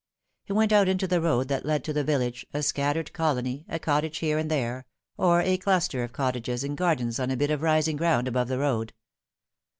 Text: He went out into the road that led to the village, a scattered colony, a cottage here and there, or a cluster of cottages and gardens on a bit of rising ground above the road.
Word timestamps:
He 0.45 0.53
went 0.53 0.71
out 0.73 0.87
into 0.87 1.05
the 1.05 1.21
road 1.21 1.47
that 1.49 1.63
led 1.63 1.83
to 1.83 1.93
the 1.93 2.03
village, 2.03 2.43
a 2.55 2.63
scattered 2.63 3.13
colony, 3.13 3.65
a 3.69 3.77
cottage 3.77 4.17
here 4.17 4.39
and 4.39 4.49
there, 4.49 4.87
or 5.15 5.41
a 5.43 5.57
cluster 5.59 6.01
of 6.03 6.11
cottages 6.11 6.63
and 6.63 6.75
gardens 6.75 7.19
on 7.19 7.29
a 7.29 7.37
bit 7.37 7.51
of 7.51 7.61
rising 7.61 7.97
ground 7.97 8.27
above 8.27 8.47
the 8.47 8.57
road. 8.57 8.93